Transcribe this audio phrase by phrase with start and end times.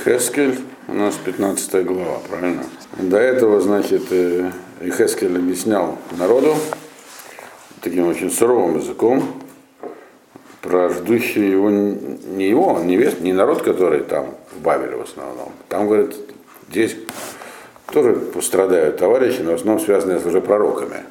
[0.00, 2.62] Ихескель, у нас 15 глава, правильно?
[2.96, 6.54] До этого, значит, э, Ихескель объяснял народу
[7.82, 9.22] таким очень суровым языком
[10.62, 15.52] про ждущий его, не его, не весь, не народ, который там в Бабеле в основном.
[15.68, 16.16] Там, говорит,
[16.70, 16.96] здесь
[17.92, 21.04] тоже пострадают товарищи, но в основном связанные с уже пророками.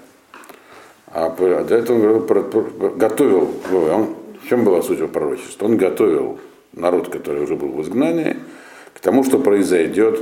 [1.12, 5.66] А до этого он говорил, про, про, готовил, он, в чем была суть его пророчества?
[5.66, 6.40] Он готовил
[6.74, 8.38] народ, который уже был в изгнании,
[9.00, 10.20] к тому, что произойдет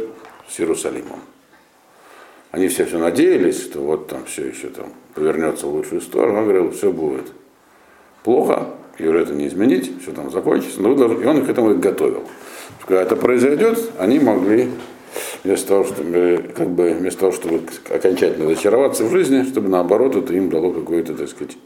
[0.47, 1.19] с Иерусалимом.
[2.51, 6.37] Они все все надеялись, что вот там все еще там повернется в лучшую сторону.
[6.37, 7.25] Он говорил, все будет
[8.23, 8.67] плохо,
[8.99, 10.81] и уже это не изменить, все там закончится.
[10.81, 10.93] Но.
[10.93, 12.23] И он их к этому готовил.
[12.85, 14.69] Когда это произойдет, они могли
[15.43, 20.33] вместо того, чтобы, как бы, вместо того, чтобы окончательно зачароваться в жизни, чтобы наоборот это
[20.33, 21.57] им дало какое-то, так сказать,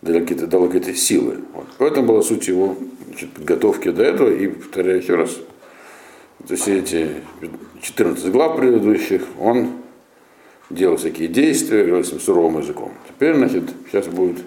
[0.00, 1.40] дало какие-то, дало какие-то силы.
[1.52, 1.66] Вот.
[1.78, 2.76] В этом была суть его
[3.08, 4.30] значит, подготовки до этого.
[4.30, 5.38] И повторяю еще раз,
[6.46, 7.22] то есть эти
[7.80, 9.72] 14 глав предыдущих, он
[10.68, 12.92] делал всякие действия, говорил своим суровым языком.
[13.08, 14.38] Теперь, значит, сейчас будет,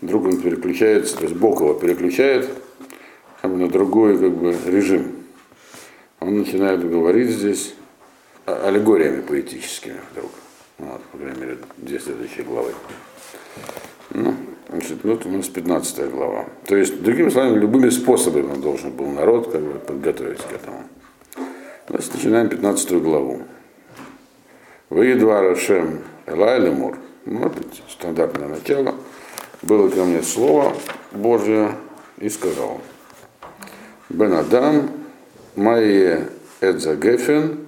[0.00, 2.48] вдруг он переключается, то есть Бог его переключает
[3.42, 5.12] как бы, на другой как бы, режим.
[6.20, 7.74] Он начинает говорить здесь
[8.46, 10.30] аллегориями поэтическими вдруг.
[10.78, 12.72] Вот, по крайней мере, две следующие главы.
[14.10, 14.34] Ну,
[14.68, 16.46] значит, вот у нас 15 глава.
[16.66, 20.84] То есть, другими словами, любыми способами он должен был народ как бы, подготовить к этому.
[21.88, 23.42] Значит, начинаем 15 главу.
[24.90, 26.98] Вы едва Рашем Элай Лемур.
[27.24, 27.54] Ну, вот
[27.88, 28.94] стандартное начало.
[29.62, 30.74] Было ко мне слово
[31.12, 31.72] Божье
[32.18, 32.82] и сказал.
[34.10, 34.90] Бен Адам,
[35.56, 36.28] Майе
[36.60, 37.66] Эдза Гефен,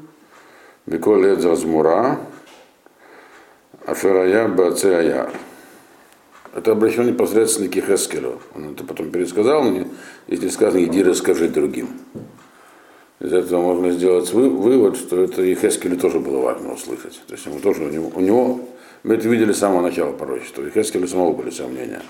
[0.85, 2.21] Беколь Эдза Змура,
[3.87, 5.33] Аферая Баце Аяр.
[6.55, 8.43] Это обращено непосредственно к Хескелю.
[8.55, 9.87] Он это потом пересказал мне,
[10.27, 11.89] если сказано, иди расскажи другим.
[13.21, 17.21] Из этого можно сделать вывод, что это и Хескелю тоже было важно услышать.
[17.27, 18.61] То есть ему тоже, у него, у него
[19.03, 22.01] мы это видели с самого начала пророчества, и Хескелю самого были сомнения.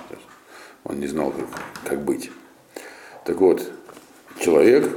[0.84, 1.46] Он не знал, как,
[1.84, 2.30] как быть.
[3.24, 3.68] Так вот,
[4.38, 4.88] человек,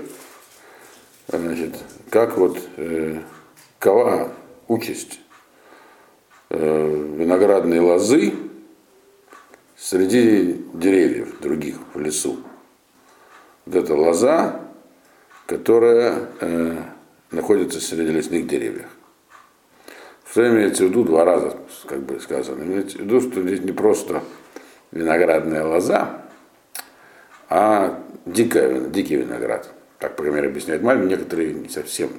[1.28, 1.76] значит,
[2.12, 3.20] как вот э,
[3.80, 4.32] кова
[4.68, 5.20] участь
[6.50, 8.34] э, виноградной лозы
[9.76, 12.38] среди деревьев других в лесу.
[13.66, 14.63] Вот эта лоза
[15.58, 16.78] которая э,
[17.30, 18.88] находится среди лесных деревьев.
[20.32, 21.56] Что имеется в виду два раза,
[21.86, 22.64] как бы сказано.
[22.64, 24.24] Имеется в виду, что здесь не просто
[24.92, 26.24] виноградная лоза,
[27.50, 29.72] а дикая, дикий виноград.
[30.00, 32.10] Так, по мере, объясняет Мальбин, некоторые не совсем.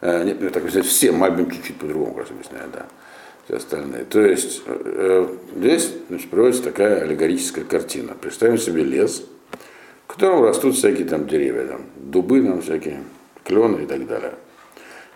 [0.00, 2.86] Э, нет, так объясняют все, Мальбин чуть-чуть по-другому, как объясняет, да.
[3.44, 4.04] Все остальные.
[4.04, 8.14] То есть э, здесь значит, приводится такая аллегорическая картина.
[8.18, 9.22] Представим себе лес,
[10.12, 13.02] котором растут всякие там деревья, там, дубы там всякие,
[13.44, 14.34] клены и так далее.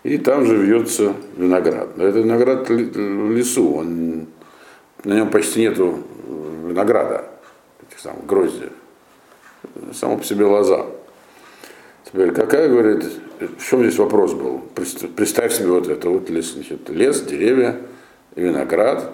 [0.03, 1.97] И там же вьется виноград.
[1.97, 4.27] Но это виноград в лесу, он,
[5.03, 5.99] на нем почти нету
[6.67, 7.25] винограда,
[7.87, 8.71] этих самых гроздьев.
[9.93, 10.85] Само по себе лоза.
[12.05, 13.03] Теперь какая, говорит,
[13.39, 14.61] в чем здесь вопрос был?
[15.15, 17.81] Представь себе вот это вот лес, значит, лес, деревья,
[18.35, 19.11] виноград.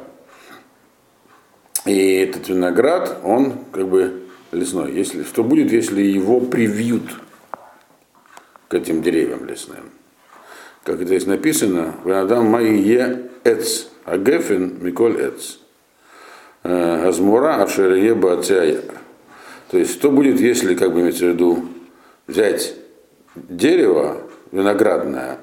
[1.85, 4.93] И этот виноград, он как бы лесной.
[4.93, 7.03] Если, что будет, если его привьют
[8.67, 9.91] к этим деревьям лесным?
[10.83, 15.57] Как здесь написано, Ванадам Майе Эц, Агефин Миколь Эц.
[16.63, 18.81] Э, Азмура Ашерие Бацея.
[19.69, 21.65] То есть, что будет, если, как бы имеется в виду,
[22.27, 22.75] взять
[23.35, 25.39] дерево виноградное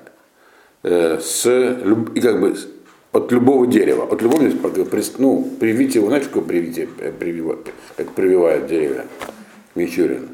[0.83, 2.57] э, с, и как бы
[3.13, 4.43] от любого дерева, от любого,
[5.19, 7.13] ну, привить его, знаете, как привить, э,
[7.97, 9.07] как прививают деревья,
[9.75, 10.29] Мичурин.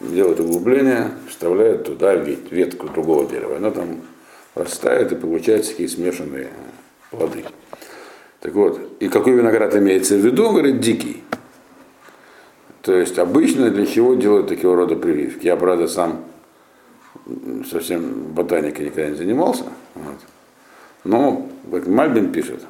[0.00, 3.56] Делают углубление, вставляют туда ветку другого дерева.
[3.56, 4.00] Она там
[4.54, 6.48] растает и получается такие смешанные
[7.10, 7.44] плоды.
[8.40, 11.22] Так вот, и какой виноград имеется в виду, говорит, дикий.
[12.82, 15.46] То есть обычно для чего делают такого рода прививки?
[15.46, 16.24] Я, правда, сам
[17.70, 19.64] совсем ботаникой никогда не занимался.
[19.94, 20.16] Вот.
[21.04, 22.60] Но, как Мальбин пишет,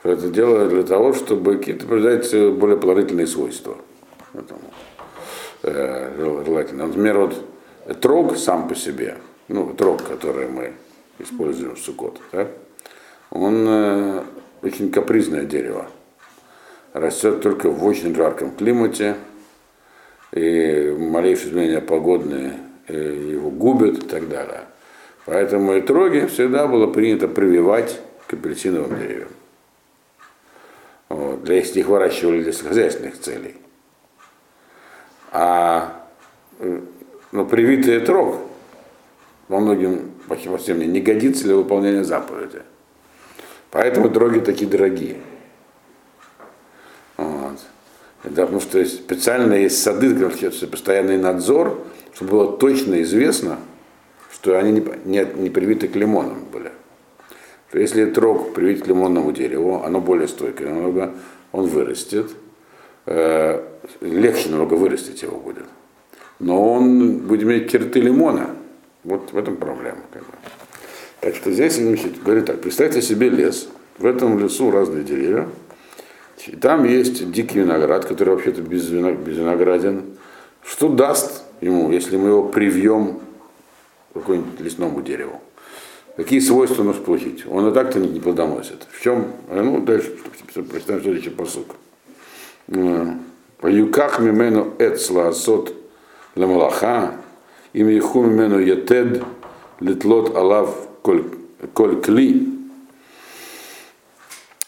[0.00, 3.76] что это делают для того, чтобы какие-то придать более положительные свойства.
[4.34, 4.60] Этому,
[5.62, 6.86] э, желательно.
[6.86, 10.72] Например, вот трог сам по себе, ну, трог, который мы
[11.18, 12.48] используем в сукот, да,
[13.30, 14.22] он э,
[14.62, 15.86] очень капризное дерево.
[16.92, 19.16] Растет только в очень жарком климате,
[20.32, 22.58] и малейшие изменения погодные
[22.88, 24.62] э, его губят и так далее.
[25.24, 29.28] Поэтому итроги всегда было принято прививать к апельсиновым деревьям.
[31.08, 33.56] Вот, для если их выращивали для хозяйственных целей.
[35.30, 36.06] А
[37.32, 38.38] ну, привитый трог,
[39.48, 42.62] во многим, во всем не годится для выполнения заповеди.
[43.70, 45.16] Поэтому дороги такие дорогие.
[47.16, 47.58] Вот.
[48.24, 51.78] Да, потому что специально есть сады, где постоянный надзор,
[52.14, 53.58] чтобы было точно известно,
[54.42, 56.72] что они не, не, не привиты к лимонам были.
[57.70, 61.14] То если трог привить к лимонному дереву, оно более стойкое, намного
[61.52, 62.30] он вырастет,
[63.06, 63.62] э,
[64.00, 65.64] легче намного вырастить его будет.
[66.40, 68.50] Но он будет иметь черты лимона.
[69.04, 70.00] Вот в этом проблема.
[70.12, 70.32] Как бы.
[71.20, 73.68] Так что здесь значит, говорит так, представьте себе лес,
[73.98, 75.46] в этом лесу разные деревья,
[76.48, 80.02] и там есть дикий виноград, который вообще-то без, винограден.
[80.64, 83.20] Что даст ему, если мы его привьем
[84.14, 85.40] какому-нибудь лесному дереву?
[86.16, 87.46] Какие свойства может получить?
[87.46, 88.86] Он и так-то не плодоносит.
[88.90, 89.28] В чем?
[89.50, 90.14] Ну, дальше
[90.70, 91.76] прочитаем следующий посук.
[92.68, 95.74] Юках мимену эцла асот
[96.34, 97.14] ламалаха,
[97.72, 99.22] им еху мимену етед
[99.80, 102.48] литлот алав коль кли,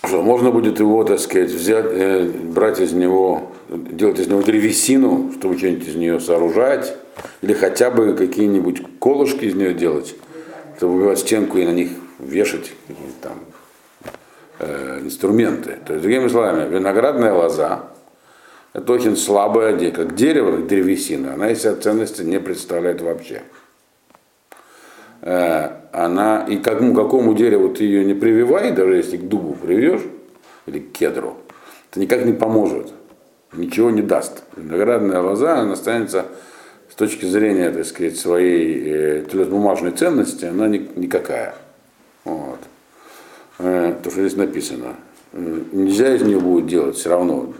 [0.06, 5.32] что можно будет его, так сказать, взять, э, брать из него, делать из него древесину,
[5.38, 6.96] чтобы что-нибудь из нее сооружать,
[7.42, 10.16] или хотя бы какие-нибудь колышки из нее делать,
[10.78, 13.38] чтобы убивать стенку и на них вешать какие-то там
[14.60, 15.78] э, инструменты.
[15.84, 17.82] То есть, другими словами, виноградная лоза
[18.72, 23.42] это очень слабая, как дерево, как древесина, она из себя ценности не представляет вообще.
[25.20, 30.00] Э, она, и какому, какому дереву ты ее не прививай, даже если к дубу привьешь,
[30.64, 31.36] или к кедру,
[31.90, 32.94] это никак не поможет,
[33.52, 34.44] ничего не даст.
[34.56, 36.24] Виноградная лоза, она останется
[36.94, 41.56] с точки зрения, так сказать, своей э, бумажной ценности, она ни, никакая.
[42.24, 42.60] Вот.
[43.58, 44.94] Э, то, что здесь написано.
[45.32, 47.52] Э, нельзя из нее будет делать все равно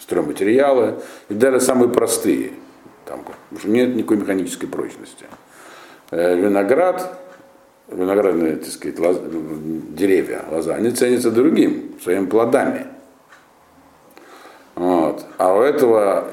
[0.00, 0.94] стройматериалы,
[1.28, 2.52] и даже самые простые.
[3.04, 3.26] Там,
[3.64, 5.26] нет никакой механической прочности.
[6.10, 7.20] Виноград,
[7.88, 9.18] виноградные, так сказать, лоз,
[9.90, 12.86] деревья, лоза, они ценятся другим, своими плодами.
[14.76, 15.26] Вот.
[15.36, 16.26] А у этого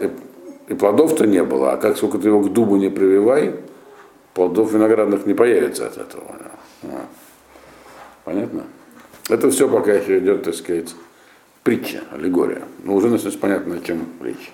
[0.70, 1.74] и плодов-то не было.
[1.74, 3.56] А как сколько ты его к дубу не прививай,
[4.34, 6.24] плодов виноградных не появится от этого.
[6.84, 7.06] А.
[8.24, 8.64] Понятно?
[9.30, 10.96] Это все пока еще идет, так сказать,
[11.64, 12.62] притча, аллегория.
[12.84, 14.52] Но уже начинается понятно, о чем речь.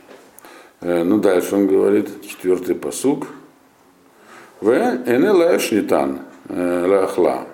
[0.81, 3.27] Э, ну, дальше он говорит, четвертый посук.
[4.61, 7.45] В энелэ шнитан э, лахла.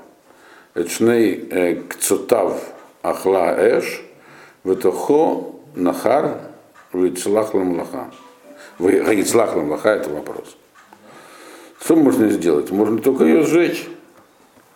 [0.75, 2.62] Эчней э, кцутав
[3.02, 4.04] ахла эш.
[4.63, 6.38] Ветохо нахар
[6.94, 8.12] вицлахлам лаха.
[8.81, 10.57] Ваицлах Ламлаха– это вопрос.
[11.83, 12.72] Что можно сделать?
[12.72, 13.88] Можно только ее сжечь.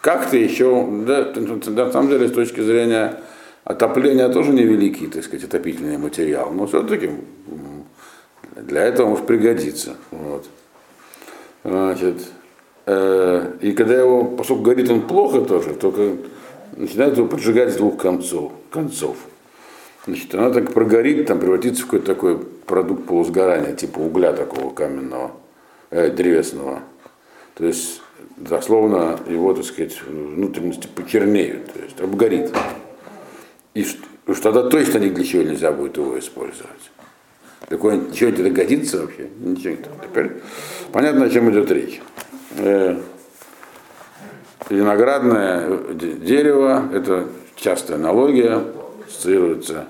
[0.02, 3.20] Как-то еще, да, ну, на самом деле, с точки зрения
[3.64, 7.10] отопления тоже невеликий, так сказать, отопительный материал, но все-таки
[8.56, 9.96] для этого может пригодиться.
[10.12, 10.46] Вот.
[11.64, 12.22] Значит,
[12.86, 16.18] э, и когда его, поскольку горит он плохо тоже, только
[16.78, 18.52] начинает его поджигать с двух концов.
[18.70, 19.18] концов.
[20.06, 25.32] Значит, она так прогорит, там превратится в какой-то такой продукт полусгорания, типа угля такого каменного,
[25.90, 26.82] э, древесного.
[27.56, 28.02] То есть,
[28.38, 32.54] дословно, его, так сказать, внутренности почернеют, то есть обгорит.
[33.74, 36.92] И что, тогда точно ни для чего нельзя будет его использовать.
[37.68, 39.30] Такое ничего не годится вообще?
[39.40, 40.32] Ничего не Теперь
[40.92, 42.02] понятно, о чем идет речь.
[42.58, 43.00] Э,
[44.70, 48.62] виноградное дерево, это частая аналогия,
[49.08, 49.88] ассоциируется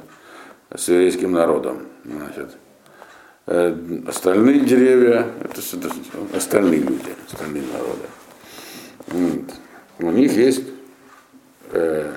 [0.74, 1.80] с еврейским народом.
[2.04, 2.65] Значит, э,
[3.46, 5.62] остальные деревья, это,
[6.36, 8.06] остальные люди, остальные народы.
[9.08, 9.54] Вот.
[10.00, 10.64] У них есть
[11.72, 12.12] э,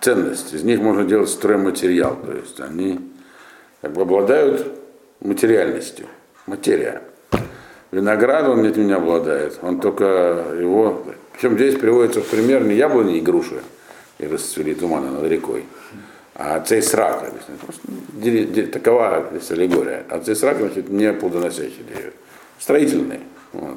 [0.00, 3.00] ценность, из них можно делать стройматериал, то есть они
[3.80, 4.66] как бы обладают
[5.20, 6.06] материальностью.
[6.46, 7.02] Материя.
[7.92, 9.58] Виноград он этим не обладает.
[9.62, 10.04] Он только
[10.58, 11.04] его...
[11.32, 13.60] Причем здесь приводится в пример не яблони и груши,
[14.18, 15.64] и расцвели туманы над рекой,
[16.44, 17.32] а цейсрак.
[18.72, 20.04] Такова здесь аллегория.
[20.08, 22.12] А цейсрак, значит, не плодоносящий деревья.
[22.58, 23.20] Строительный.
[23.52, 23.76] Вот.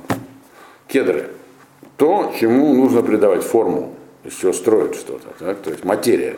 [0.88, 1.30] Кедры.
[1.98, 5.28] То, чему нужно придавать форму, из чего строят что-то.
[5.38, 5.60] Так?
[5.60, 6.38] То есть материя.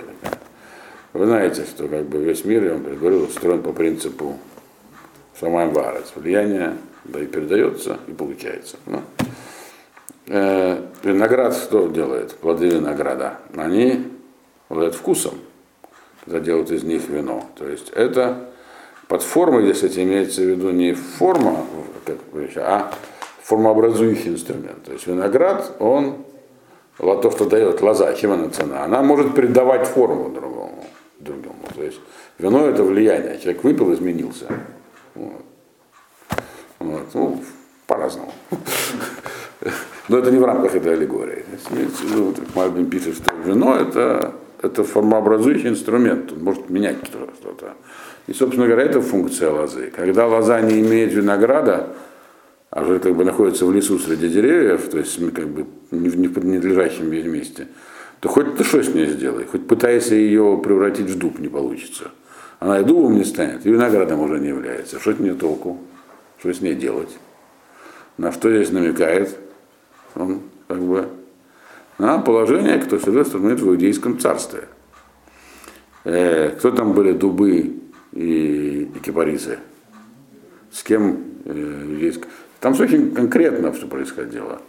[1.13, 4.37] Вы знаете, что как бы весь мир, я вам говорил, устроен по принципу
[5.39, 6.11] Шамаем Варец.
[6.13, 8.75] Влияние да, и передается, и получается.
[8.85, 9.01] Ну.
[10.27, 12.35] Э, виноград что делает?
[12.35, 13.37] Плоды винограда.
[13.55, 14.07] Они
[14.67, 15.35] обладают вкусом,
[16.27, 17.45] когда делают из них вино.
[17.55, 18.49] То есть это
[19.07, 21.65] под формой, если это имеется в виду не форма,
[22.57, 22.91] а
[23.41, 24.83] формообразующий инструмент.
[24.83, 26.25] То есть виноград, он,
[26.97, 30.83] то, что дает лоза, чем она цена, она может придавать форму другому.
[31.19, 31.59] другому.
[31.73, 31.99] То есть
[32.37, 33.39] вино это влияние.
[33.39, 34.47] Человек выпил, изменился.
[35.15, 35.41] Вот.
[36.79, 37.13] Вот.
[37.13, 37.41] Ну,
[37.87, 38.33] по-разному.
[40.09, 41.45] Но это не в рамках этой аллегории.
[42.53, 47.73] Мальбин пишет, что вино это, это формообразующий инструмент, он может менять что-то.
[48.27, 49.91] И, собственно говоря, это функция лозы.
[49.95, 51.89] Когда лоза не имеет винограда,
[52.69, 56.17] а уже как бы находится в лесу среди деревьев, то есть как бы не в
[56.17, 57.67] ненадлежащем месте,
[58.19, 62.11] то хоть ты что с ней сделай, хоть пытайся ее превратить в дуб, не получится.
[62.59, 64.99] Она и дубом не станет, и виноградом уже не является.
[64.99, 65.77] Что с ней толку?
[66.39, 67.15] Что с ней делать?
[68.17, 69.37] На что здесь намекает?
[70.15, 71.07] Он как бы
[71.97, 74.67] на положение, кто всегда становится в иудейском царстве.
[76.03, 77.79] Э, кто там были дубы
[78.13, 79.59] и, и кипарисы?
[80.71, 82.11] С кем э,
[82.59, 84.61] Там все очень конкретно все происходило.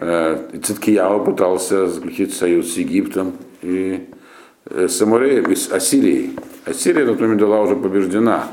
[0.00, 4.08] Э, Циткияу пытался заключить союз с Египтом и
[4.66, 6.36] э, с Амуреем, с Ассирией.
[6.64, 8.48] Ассирия на тот момент была уже побеждена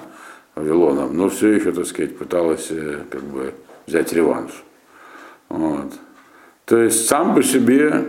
[0.56, 3.54] Вавилоном, но все еще, так сказать, пыталась э, как бы
[3.88, 4.52] взять реванш.
[5.48, 5.94] Вот.
[6.70, 8.06] То есть сам по себе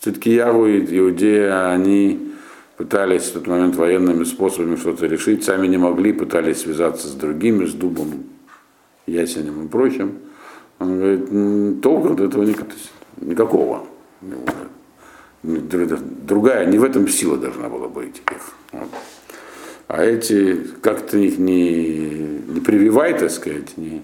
[0.00, 2.32] Циткиягу и Иудея, они
[2.76, 7.64] пытались в тот момент военными способами что-то решить, сами не могли, пытались связаться с другими,
[7.64, 8.24] с дубом,
[9.06, 10.18] ясенем и прочим.
[10.80, 12.44] Он говорит, толку от этого
[13.20, 13.86] никакого.
[15.44, 18.52] Другая, не в этом сила должна была быть их.
[18.72, 18.88] Вот.
[19.86, 22.08] А эти как-то их не,
[22.48, 24.02] не прививай, так сказать, не,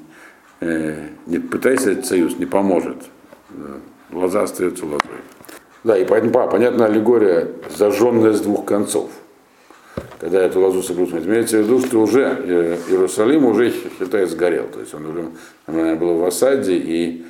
[0.61, 2.99] э, не пытайся этот союз, не поможет.
[4.13, 5.01] Лоза остается лозой.
[5.85, 9.11] Да, и поэтому, понятно, аллегория зажженная с двух концов.
[10.21, 11.25] Когда эту лозу согрузят.
[11.25, 14.67] Имеется в виду, что уже э, Иерусалим уже, считай, сгорел.
[14.69, 15.31] То есть он уже
[15.67, 17.25] наверное, был в осаде, и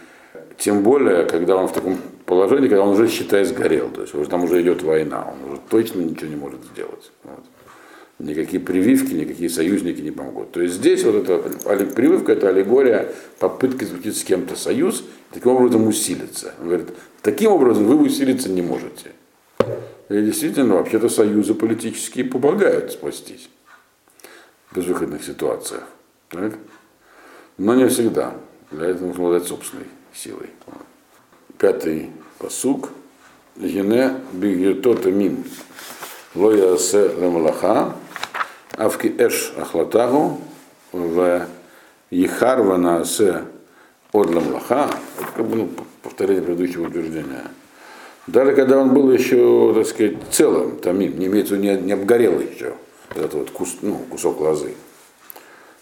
[0.57, 3.91] тем более, когда он в таком положении, когда он уже, считай, сгорел.
[3.91, 7.11] То есть уже, там уже идет война, он уже точно ничего не может сделать.
[7.25, 7.45] Вот
[8.19, 10.53] никакие прививки, никакие союзники не помогут.
[10.53, 11.39] То есть здесь вот эта
[11.87, 16.55] прививка, это аллегория попытки заключить с кем-то союз, таким образом усилиться.
[16.61, 16.89] Он говорит,
[17.23, 19.13] таким образом вы усилиться не можете.
[20.09, 23.49] И действительно, вообще-то союзы политические помогают спастись
[24.71, 25.85] в безвыходных ситуациях.
[26.29, 26.55] Так?
[27.59, 28.35] Но не всегда.
[28.71, 30.51] Для этого нужно обладать собственной силой.
[31.59, 32.91] Пятый посук.
[33.57, 35.45] Гене бигетота мин.
[36.35, 37.95] Лоя се лемалаха.
[38.79, 40.39] Авки эш ахлатагу
[40.93, 41.47] в
[42.13, 43.43] Ехарвана с
[44.13, 44.89] Одлам Лаха,
[45.35, 45.69] как бы ну,
[46.01, 47.43] повторение предыдущего утверждения.
[48.29, 52.75] Даже когда он был еще, так сказать, целым, тамим, не имеется не, не обгорел еще,
[53.11, 54.75] этот вот кус, ну, кусок лозы.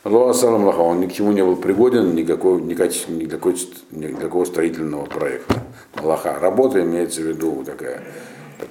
[0.03, 3.57] Лоа Салам Лаха, он ни к чему не был пригоден, никакой, никакой, никакой,
[3.91, 5.63] никакого строительного проекта.
[6.01, 6.39] Лаха.
[6.41, 8.01] Работа имеется в виду такая,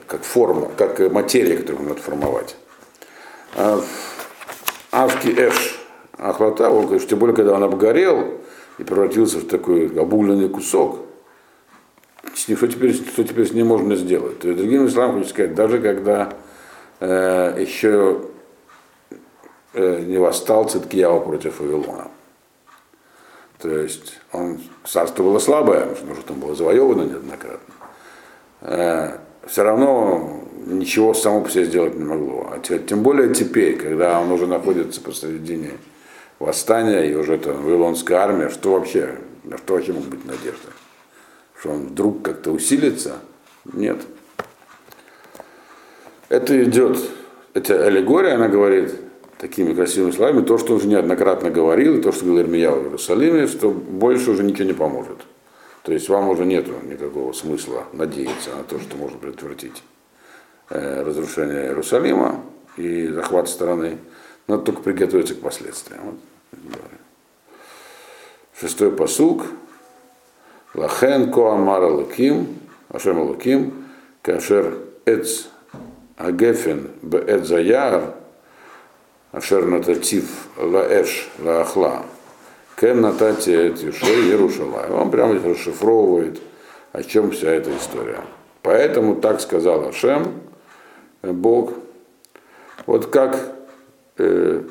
[0.08, 2.56] как форма, как материя, которую надо формовать.
[4.96, 5.78] Авки Эш
[6.18, 8.40] Ахлата, он говорит, тем более, когда он обгорел
[8.78, 11.00] и превратился в такой обугленный кусок,
[12.34, 14.40] что теперь, что теперь с ним можно сделать?
[14.40, 16.34] То есть, другими словами, хочу сказать, даже когда
[17.02, 18.22] э, еще
[19.74, 22.08] э, не восстал Циткиява против Вавилона.
[23.60, 27.74] То есть он, царство было слабое, потому что там было завоевано неоднократно.
[28.62, 32.50] Э, все равно ничего само по себе сделать не могло.
[32.52, 35.72] А тем более теперь, когда он уже находится посредине
[36.40, 40.70] восстания, и уже это Вавилонская армия, что вообще, на что вообще может быть надежда?
[41.60, 43.20] Что он вдруг как-то усилится?
[43.72, 44.02] Нет.
[46.30, 46.98] Это идет,
[47.54, 48.96] эта аллегория, она говорит
[49.38, 52.84] такими красивыми словами, то, что он уже неоднократно говорил, и то, что говорил Ирмия в
[52.86, 55.18] Иерусалиме, что больше уже ничего не поможет.
[55.84, 59.84] То есть вам уже нет никакого смысла надеяться на то, что можно предотвратить.
[60.68, 62.42] Э, разрушения Иерусалима
[62.76, 64.00] и захват страны.
[64.48, 66.20] Надо только приготовиться к последствиям.
[68.60, 69.46] Шестой посук.
[70.74, 72.48] Лахен коамар луким,
[72.90, 73.86] ашем луким,
[74.24, 75.46] кашер эц
[76.18, 78.16] агефен беэт заяр,
[79.32, 82.06] ашер нататив лаэш лаахла,
[82.76, 84.90] кен натати эт юшей Иерушалай.
[84.90, 86.42] Он прямо расшифровывает,
[86.92, 88.22] о чем вся эта история.
[88.66, 90.42] Поэтому так сказал Ашем,
[91.34, 91.74] Бог,
[92.86, 93.56] вот как
[94.18, 94.64] э,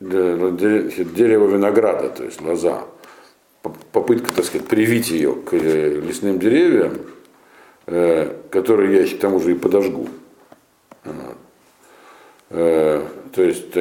[0.00, 2.84] дерево винограда, то есть лоза,
[3.92, 6.98] попытка, так сказать, привить ее к э, лесным деревьям,
[7.86, 10.08] э, которые я к тому же и подожгу.
[12.50, 13.02] Э,
[13.34, 13.80] то есть, то,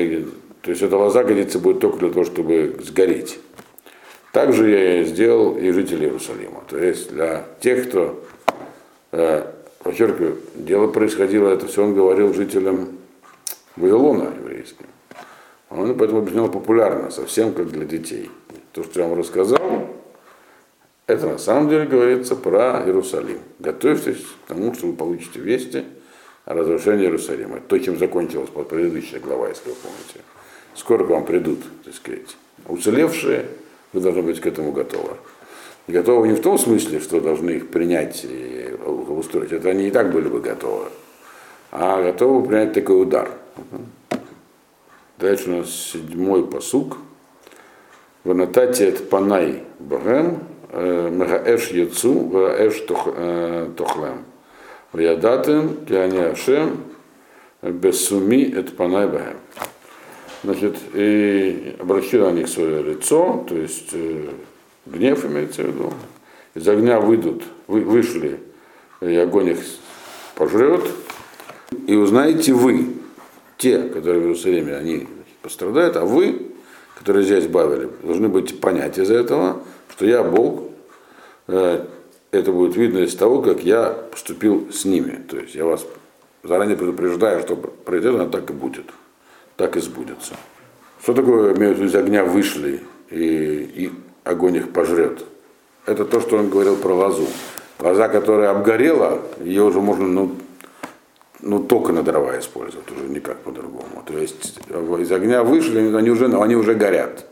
[0.61, 3.39] то есть эта лоза годится будет только для того, чтобы сгореть.
[4.31, 6.63] Также я сделал и жителей Иерусалима.
[6.69, 8.23] То есть для тех, кто
[9.11, 9.51] э,
[9.83, 12.97] подчеркиваю, дело происходило, это все он говорил жителям
[13.75, 14.85] Вавилона еврейским.
[15.69, 18.29] Он поэтому объяснял популярно, совсем как для детей.
[18.73, 19.89] То, что я вам рассказал,
[21.07, 23.39] Это на самом деле говорится про Иерусалим.
[23.59, 25.83] Готовьтесь к тому, что вы получите вести
[26.45, 27.59] о разрушении Иерусалима.
[27.59, 30.21] То, чем закончилась предыдущая глава, если вы помните.
[30.73, 33.45] Скоро к вам придут, так сказать, уцелевшие,
[33.91, 35.17] вы должны быть к этому готовы.
[35.87, 39.51] Готовы не в том смысле, что должны их принять и устроить.
[39.51, 40.85] Это они и так были бы готовы.
[41.71, 43.31] А готовы принять такой удар.
[45.17, 46.97] Дальше у нас седьмой посук.
[48.23, 54.25] В анатате это панай бахем, э, мегаэш яцу, ваэш э, тохлем.
[54.91, 56.83] Ваядатем, киане ашем,
[57.61, 59.37] бессуми это панай бахем.
[60.43, 64.29] Значит, и обращу на них свое лицо, то есть э,
[64.85, 65.93] гнев имеется в виду.
[66.53, 68.39] Из огня выйдут, вы, вышли,
[69.01, 69.59] и огонь их
[70.35, 70.83] пожрет.
[71.87, 72.95] И узнаете вы,
[73.57, 75.07] те, которые в Иерусалиме, они
[75.41, 76.47] пострадают, а вы,
[76.97, 80.63] которые здесь бавили, должны быть понять из этого, что я Бог.
[81.47, 81.85] Э,
[82.31, 85.21] это будет видно из того, как я поступил с ними.
[85.27, 85.85] То есть я вас
[86.43, 88.85] заранее предупреждаю, что произойдет, оно так и будет.
[89.57, 90.35] Так и сбудется.
[91.01, 93.91] Что такое, имеют из огня вышли, и, и
[94.23, 95.25] огонь их пожрет?
[95.85, 97.27] Это то, что он говорил про лозу.
[97.79, 100.35] Лоза, которая обгорела, ее уже можно ну,
[101.41, 104.03] ну, только на дрова использовать, уже никак по-другому.
[104.05, 107.25] То есть из огня вышли, они уже, они уже горят.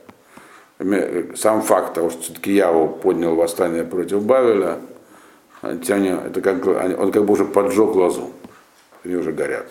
[1.36, 4.79] Сам факт того, что все-таки Яво поднял восстание против Бавеля,
[5.62, 8.31] это как, он как бы уже поджег лозу.
[9.03, 9.67] Они уже горят.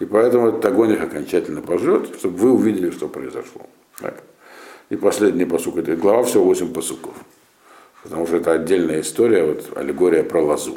[0.00, 3.62] И поэтому этот огонь их окончательно пожрет, чтобы вы увидели, что произошло.
[4.00, 4.22] Так.
[4.92, 7.14] И последний посук этой глава, всего 8 посуков.
[8.02, 10.76] Потому что это отдельная история, вот аллегория про лозу.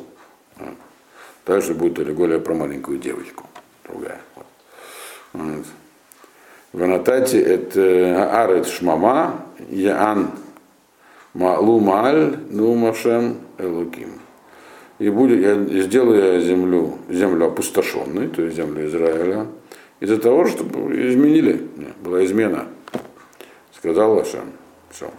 [1.45, 3.45] Дальше будет аллегория про маленькую девочку.
[3.83, 4.21] Другая.
[5.33, 5.65] Вот.
[6.71, 10.31] В аннотате это Арет Шмама, Яан
[11.33, 14.21] Малумаль, Нумашем Элуким.
[14.97, 19.47] И будет, я сделаю я землю, землю опустошенной, то есть землю Израиля,
[19.99, 21.67] из-за того, чтобы изменили.
[22.01, 22.69] Была измена.
[23.85, 24.51] Сказал Лашем.
[24.89, 25.11] Все.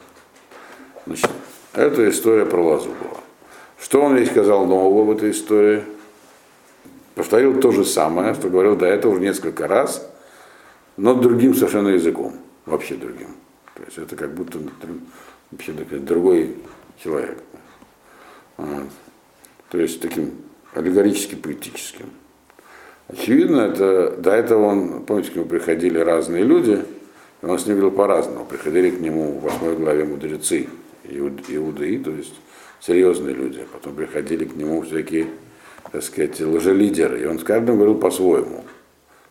[1.06, 1.30] Значит,
[1.72, 3.20] это история про Лазу была.
[3.78, 5.84] Что он ей сказал нового в этой истории?
[7.14, 10.10] повторил то же самое, что говорил до этого уже несколько раз,
[10.96, 12.34] но другим совершенно языком,
[12.66, 13.36] вообще другим.
[13.76, 14.58] То есть это как будто
[15.52, 16.56] вообще другой
[17.00, 17.38] человек.
[18.56, 18.88] Вот.
[19.70, 20.32] То есть таким
[20.74, 22.10] аллегорически поэтическим.
[23.06, 26.84] Очевидно, это, до этого он, помните, к нему приходили разные люди,
[27.52, 28.44] он с ним говорил по-разному.
[28.44, 30.68] Приходили к нему в восьмой главе мудрецы,
[31.04, 32.34] иудеи, то есть
[32.80, 33.66] серьезные люди.
[33.72, 35.28] Потом приходили к нему всякие
[35.92, 38.64] так сказать, лжелидер, и он с каждым говорил по-своему.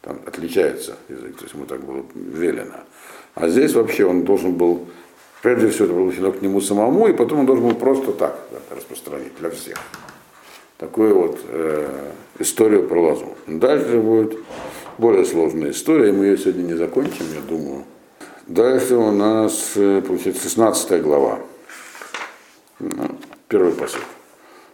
[0.01, 2.75] Там отличается язык, то есть ему так было велено.
[3.34, 4.88] А здесь вообще он должен был,
[5.41, 9.36] прежде всего, это было к нему самому, и потом он должен был просто так распространить
[9.39, 9.78] для всех.
[10.78, 13.36] Такую вот э, историю про лазу.
[13.47, 14.38] Дальше будет
[14.97, 17.84] более сложная история, и мы ее сегодня не закончим, я думаю.
[18.48, 21.40] Дальше у нас, э, получается, 16 глава.
[22.78, 24.02] Ну, первый посыл.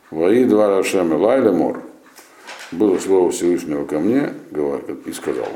[0.09, 1.81] Вои два Рашем Лайля Мор.
[2.73, 4.33] Было слово Всевышнего ко мне,
[5.05, 5.47] и сказал.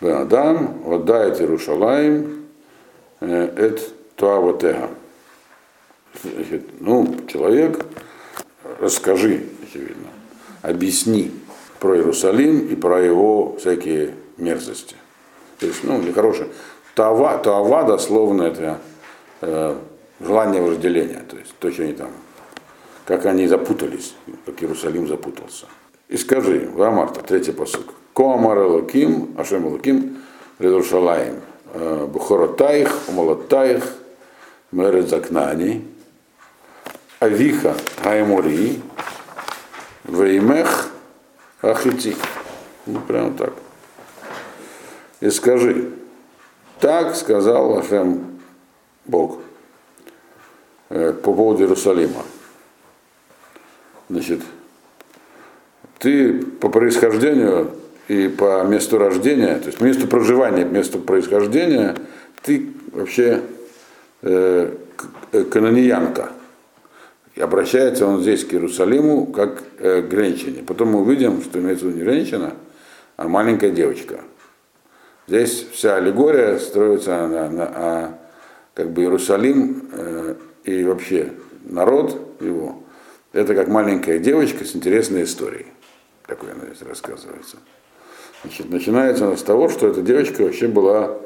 [0.00, 2.46] Адам, отдает Иерушалаем,
[3.20, 4.90] э, эт туаватега.
[6.78, 7.86] Ну, человек,
[8.78, 10.10] расскажи, очевидно,
[10.62, 11.32] объясни
[11.80, 14.94] про Иерусалим и про его всякие мерзости.
[15.58, 16.48] То есть, ну, нехорошее.
[16.94, 18.78] Туава, туава дословно это
[19.40, 19.76] э,
[20.20, 22.10] желание вожделения, то есть то, что они там
[23.04, 24.14] как они запутались,
[24.46, 25.66] как Иерусалим запутался.
[26.08, 27.84] И скажи, Вамарта, третий посыл.
[28.14, 30.18] Коамар Элоким, Ашем Элоким,
[30.58, 31.40] Редуршалаем,
[31.72, 33.84] э, Бухоротаих, Умолотаих,
[34.70, 35.84] Мерет Закнани,
[37.20, 38.80] Авиха Аймори,
[40.04, 40.90] Веймех
[41.62, 42.16] Ахити.
[42.86, 43.52] Ну, прямо так.
[45.20, 45.90] И скажи,
[46.84, 48.40] так сказал Ашем
[49.06, 49.38] Бог
[50.90, 52.22] э, по поводу Иерусалима.
[54.10, 54.40] Значит,
[55.98, 57.70] ты по происхождению
[58.06, 61.96] и по месту рождения, то есть месту проживания, месту происхождения,
[62.42, 63.40] ты вообще
[64.20, 64.76] э,
[65.32, 66.32] э, канониянка.
[67.34, 70.62] И обращается он здесь к Иерусалиму как э, к женщине.
[70.66, 72.52] Потом мы увидим, что имеется в виду не женщина,
[73.16, 74.20] а маленькая девочка.
[75.26, 78.18] Здесь вся аллегория строится на, на а,
[78.74, 80.34] как бы Иерусалим э,
[80.64, 81.32] и вообще
[81.64, 82.84] народ его
[83.34, 85.66] это как маленькая девочка с интересной историей.
[86.26, 87.56] Такое она здесь рассказывается.
[88.42, 91.18] Значит, начинается она с того, что эта девочка вообще была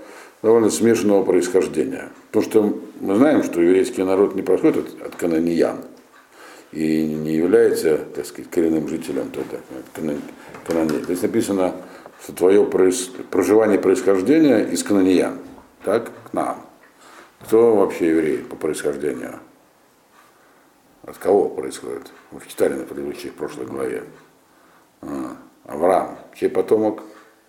[0.42, 2.08] довольно смешанного происхождения.
[2.30, 5.78] Потому что мы знаем, что еврейский народ не происходит от, от
[6.72, 9.58] и не является, так сказать, коренным жителем тогда,
[10.64, 11.02] каноней.
[11.04, 11.74] Здесь написано,
[12.22, 13.10] что твое проис...
[13.30, 15.38] проживание происхождения из канониян,
[15.84, 16.64] так, к нам.
[17.40, 19.38] Кто вообще еврей по происхождению?
[21.04, 22.12] От кого происходит?
[22.30, 24.04] Мы читали на предыдущей прошлой главе.
[25.00, 27.02] А, Авраам, чей потомок?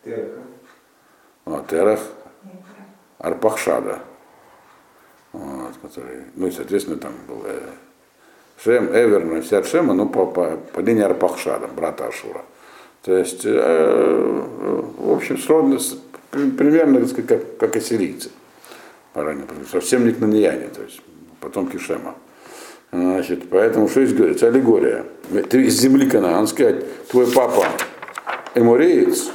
[0.04, 0.42] Тераха.
[1.46, 2.00] А, Терах,
[3.18, 4.00] Арпахшада,
[5.34, 7.60] вот, который, ну и, соответственно, там был э,
[8.64, 12.46] Шем, Эвер, Навсят Шема, ну, по, по, по линии Арпахшада, брата Ашура.
[13.10, 14.43] То есть, э,
[15.00, 15.80] в общем, сродно,
[16.30, 18.30] примерно как, как ассирийцы.
[19.72, 21.02] Совсем не кнанияне, то есть
[21.41, 22.13] потомки Шема.
[22.91, 24.45] Значит, поэтому что здесь говорится?
[24.45, 25.06] Аллегория.
[25.50, 27.65] Ты из земли канаанской, твой папа
[28.54, 29.32] эмуреец,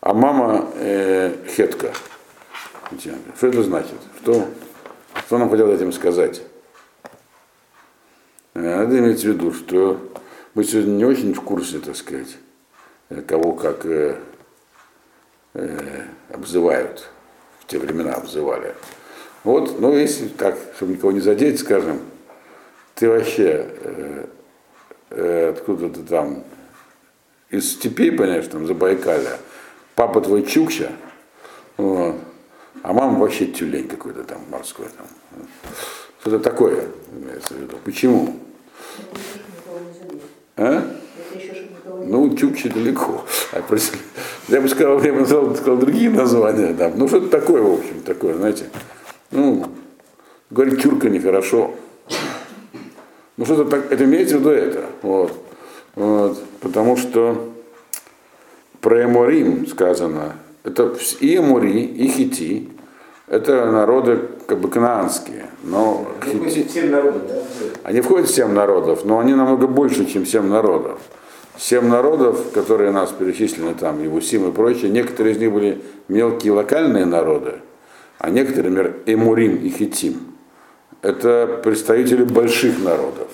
[0.00, 1.90] а мама э, хетка.
[3.36, 3.98] Что это значит?
[4.22, 4.46] Что,
[5.26, 6.42] что нам хотел этим сказать?
[8.54, 10.00] Надо иметь в виду, что
[10.54, 12.36] мы сегодня не очень в курсе, так сказать,
[13.26, 14.16] кого как э,
[15.54, 17.08] э, обзывают.
[17.60, 18.74] В те времена обзывали.
[19.44, 22.00] Вот, ну если так, чтобы никого не задеть, скажем,
[22.94, 24.26] ты вообще э,
[25.10, 26.44] э, откуда ты там,
[27.50, 29.38] из степей, понимаешь, там, Забайкалья,
[29.94, 30.92] папа твой Чукча,
[31.76, 32.16] вот,
[32.82, 34.86] а мама вообще тюлень какой-то там морской.
[34.96, 35.06] Там.
[36.20, 37.76] Что-то такое имеется в виду.
[37.84, 38.36] Почему?
[40.56, 40.82] А?
[42.06, 43.24] Ну, Чукчи далеко.
[43.52, 43.62] А
[44.48, 46.72] я бы сказал, я бы назвал, сказал другие названия.
[46.72, 46.92] Да.
[46.94, 48.64] Ну, что-то такое, в общем, такое, знаете.
[49.30, 49.66] Ну,
[50.50, 51.72] говорит, тюрка нехорошо.
[53.36, 54.84] Ну, что-то так, это имеется в виду это.
[55.02, 55.32] Вот.
[55.94, 56.42] Вот.
[56.60, 57.52] Потому что
[58.80, 62.68] про Эморим сказано, это и Эмори, и Хити,
[63.26, 65.46] это народы как бы канаанские.
[65.62, 66.68] Но они хити...
[66.72, 67.42] семь народов, да?
[67.82, 70.98] Они входят в семь народов, но они намного больше, чем семь народов.
[71.58, 77.04] Семь народов, которые нас перечислены там, Евусим и прочее, некоторые из них были мелкие локальные
[77.04, 77.56] народы,
[78.18, 80.20] а некоторые, например, Эмурим и Хитим.
[81.02, 83.28] Это представители больших народов.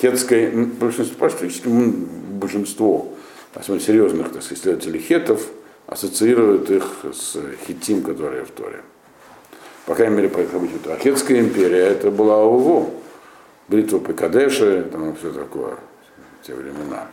[0.00, 3.12] Хетское, большинство, практически большинство
[3.54, 5.48] особенно серьезных так сказать, исследователей хетов
[5.86, 8.82] ассоциируют их с хитим, которые в Торе.
[9.86, 10.78] По крайней мере, по их обычаю.
[10.86, 12.90] А Хетская империя это была ОВО,
[13.68, 15.76] битва по Кадеше, там все такое,
[16.42, 17.06] в те времена.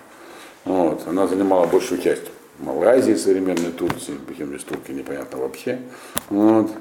[0.66, 1.04] Вот.
[1.08, 2.24] Она занимала большую часть
[2.60, 5.80] Малайзии, современной Турции, причем без турки непонятно вообще.
[6.30, 6.72] Вот.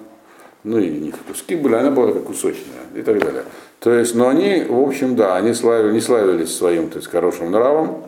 [0.63, 3.45] Ну и них куски были, она была как кусочная и так далее.
[3.81, 7.51] То есть, но они, в общем, да, они славили, не славились своим, то есть, хорошим
[7.51, 8.05] нравом,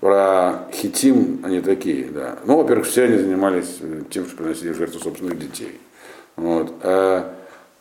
[0.00, 2.38] про хитим они такие, да.
[2.44, 3.78] Ну, во-первых, все они занимались
[4.10, 5.80] тем, что приносили жертву собственных детей.
[6.34, 6.72] Вот.
[6.82, 7.32] А,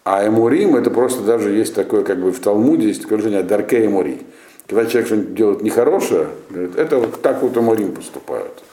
[0.04, 3.86] а эмурим, это просто даже есть такое, как бы в Талмуде есть такое выражение дарке
[3.86, 4.22] эмури.
[4.68, 8.64] Когда человек что-нибудь делает нехорошее, говорит, это вот так вот эмурим поступают.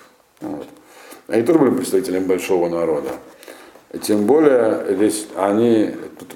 [0.40, 0.66] Вот.
[1.28, 3.10] Они тоже были представителями большого народа.
[3.92, 5.90] И тем более здесь они,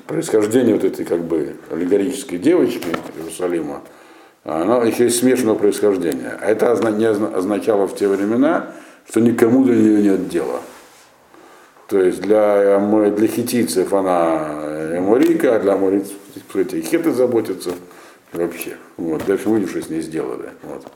[0.06, 3.80] происхождение вот этой как бы аллегорической девочки Иерусалима,
[4.44, 6.38] оно еще и смешанного происхождения.
[6.40, 8.72] А это не означало в те времена,
[9.08, 10.60] что никому до нее нет дела.
[11.88, 16.16] То есть для, для хитийцев она эморийка, а для аморийцев
[16.54, 17.70] эти хеты заботятся
[18.32, 18.76] вообще.
[18.96, 19.24] Вот.
[19.26, 20.50] Дальше видишь, что с ней сделали.
[20.62, 20.86] Вот.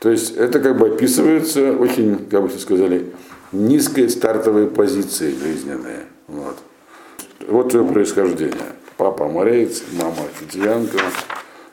[0.00, 3.12] То есть это как бы описывается очень, как бы сказали,
[3.52, 6.06] низкой стартовой позиции жизненные.
[6.26, 6.56] Вот.
[7.48, 8.72] Вот ее происхождение.
[8.96, 10.98] Папа мореец, мама хитиянка.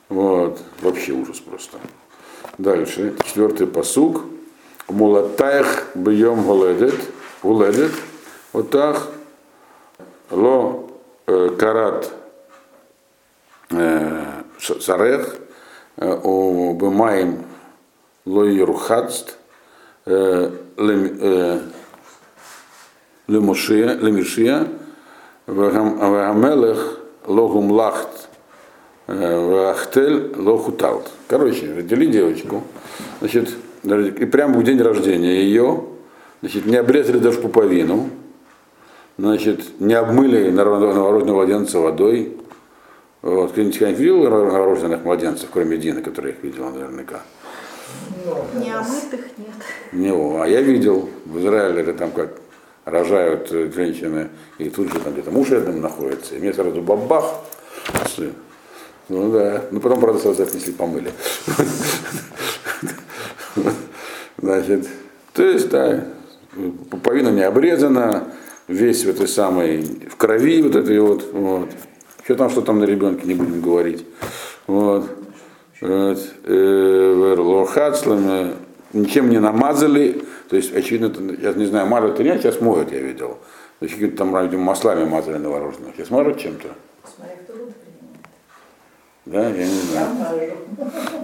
[0.09, 0.59] Вот.
[0.81, 1.77] Вообще ужас просто.
[2.57, 3.15] Дальше.
[3.25, 4.23] Четвертый посук.
[4.87, 6.95] Мулатаях бьем голедет.
[7.41, 7.91] Уледет.
[8.51, 9.07] Вот так.
[10.29, 10.89] Ло
[11.27, 12.11] э, карат
[13.71, 15.35] э, царех,
[15.97, 17.45] э, о бымаем
[18.25, 19.37] лойерухадст,
[20.05, 21.59] э, э,
[23.27, 24.67] лемишия,
[25.47, 28.29] вагамелех логум лахт,
[29.07, 31.09] вахтель лохуталт.
[31.27, 32.63] Короче, родили девочку,
[33.19, 33.49] значит,
[33.83, 35.83] и прямо в день рождения ее,
[36.41, 38.09] значит, не обрезали даже пуповину,
[39.17, 42.37] значит, не обмыли новородного младенца водой,
[43.23, 47.21] вот, кто-нибудь видел новорожденных младенцев, кроме Дины, который их видел наверняка?
[48.53, 49.55] Не омытых нет.
[49.93, 52.37] Не, а я видел в Израиле, там как
[52.83, 57.45] рожают женщины, и тут же там где-то муж рядом находится, и мне сразу бабах,
[58.13, 58.33] сын.
[59.07, 59.63] Ну да.
[59.71, 61.11] Ну потом, правда, сразу отнесли, помыли.
[64.37, 64.89] Значит,
[65.31, 66.03] то есть, да,
[66.89, 68.33] пуповина не обрезана,
[68.67, 71.69] весь в этой самой, в крови вот этой вот, вот.
[72.23, 74.05] Что там, что там на ребенке, не будем говорить.
[74.67, 75.09] Вот.
[75.81, 76.19] Вот.
[76.45, 78.53] Э, Лохацлами,
[78.93, 82.99] ничем не намазали, то есть, очевидно, я не знаю, мажут или нет, сейчас моют, я
[82.99, 83.39] видел.
[83.79, 85.95] То есть, какими-то там видимо, маслами мазали новорожденных.
[85.95, 86.69] Сейчас мажут чем-то?
[89.25, 90.07] Да, я не знаю.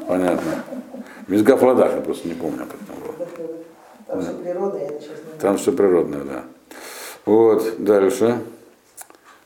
[0.07, 0.63] Понятно.
[1.27, 3.27] Мизгав ладах, я просто не помню, как там было.
[4.07, 6.43] Там же природа, я сейчас не Там все природное, да.
[7.25, 8.39] Вот, дальше.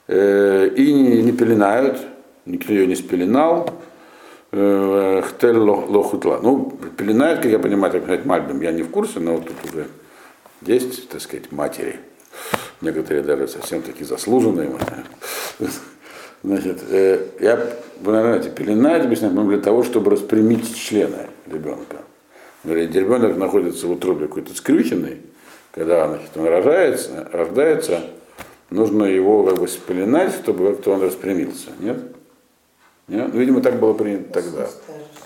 [0.07, 1.99] Э, и не, не пеленают,
[2.45, 3.69] никто ее не спеленал.
[4.51, 6.39] Э, Хтель ло- лохутла.
[6.41, 9.71] Ну, пеленают, как я понимаю, так сказать, мальбим, я не в курсе, но вот тут
[9.71, 9.87] уже
[10.61, 11.99] есть, так сказать, матери.
[12.81, 14.71] Некоторые даже совсем такие заслуженные.
[16.43, 17.55] Значит, э, я,
[18.01, 21.97] вы, наверное, знаете, пеленать объясняют ну, для того, чтобы распрямить члены ребенка.
[22.65, 25.21] Говорит, ребенок находится в утробе какой-то скрюченный,
[25.71, 28.01] когда значит, он рождается, рождается,
[28.73, 31.69] нужно его как бы спеленать, чтобы как-то он распрямился.
[31.79, 31.97] Нет?
[33.07, 33.33] Нет?
[33.33, 34.67] Ну, видимо, так было принято тогда.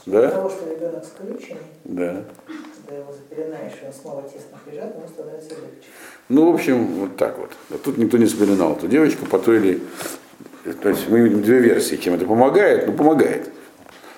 [0.05, 0.21] Да?
[0.21, 2.23] Для того, что ребенок скрюченный, Да.
[2.75, 5.89] когда его запеленаешь, и он снова тесно прижат, ему становится легче.
[6.29, 7.51] Ну, в общем, вот так вот.
[7.69, 9.81] А тут никто не спеленал эту девочку по той или...
[10.81, 13.49] То есть мы видим две версии, чем это помогает, ну помогает.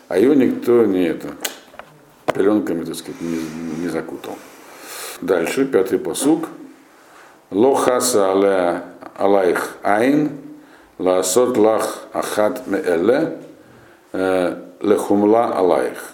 [0.08, 1.28] А ее никто не это,
[2.34, 3.39] пеленками, так сказать, не,
[3.84, 4.36] не закутал.
[5.22, 6.50] Дальше, пятый посук.
[7.52, 8.84] Лохаса але
[9.20, 10.32] алайх айн,
[10.98, 13.40] лаасот лах ахат меэле,
[14.82, 16.14] лехумла алайх.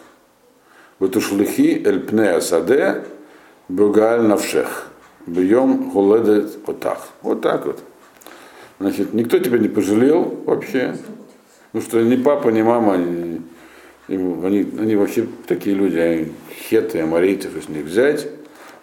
[1.00, 3.04] Ватушлихи эль пне асаде,
[3.70, 4.88] бугаль навшех.
[5.28, 7.08] Бьем гуледет отах.
[7.22, 7.80] Вот так вот.
[8.80, 10.96] Значит, никто тебя не пожалел вообще.
[11.74, 13.42] Ну что ни папа, ни мама, они,
[14.08, 16.32] они, они вообще такие люди, они
[16.70, 18.28] хеты, амарийцев из них взять.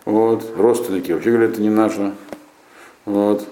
[0.05, 2.13] Вот, родственники, вообще говорят, это не наше.
[3.05, 3.47] Вот.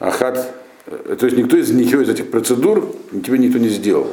[0.00, 0.52] Ахат,
[0.86, 4.08] э, то есть никто из ничего из этих процедур тебе никто не сделал.